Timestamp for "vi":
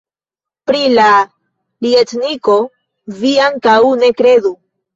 3.21-3.37